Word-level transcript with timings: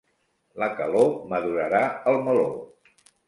La 0.63 0.69
calor 0.79 1.11
madurarà 1.35 1.83
el 2.13 2.19
meló. 2.29 2.47